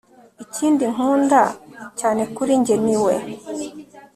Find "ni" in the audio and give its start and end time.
2.85-2.97